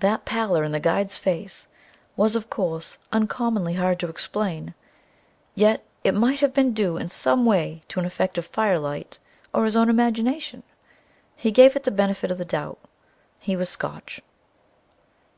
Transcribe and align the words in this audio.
That 0.00 0.26
pallor 0.26 0.64
in 0.64 0.72
the 0.72 0.80
guide's 0.80 1.16
face 1.16 1.68
was, 2.14 2.36
of 2.36 2.50
course, 2.50 2.98
uncommonly 3.10 3.72
hard 3.72 3.98
to 4.00 4.08
explain, 4.10 4.74
yet 5.54 5.82
it 6.04 6.12
might 6.12 6.40
have 6.40 6.52
been 6.52 6.74
due 6.74 6.98
in 6.98 7.08
some 7.08 7.46
way 7.46 7.80
to 7.88 7.98
an 7.98 8.04
effect 8.04 8.36
of 8.36 8.44
firelight, 8.46 9.18
or 9.54 9.64
his 9.64 9.74
own 9.74 9.88
imagination 9.88 10.62
...He 11.36 11.52
gave 11.52 11.74
it 11.74 11.84
the 11.84 11.90
benefit 11.90 12.30
of 12.30 12.36
the 12.36 12.44
doubt; 12.44 12.78
he 13.40 13.56
was 13.56 13.70
Scotch. 13.70 14.20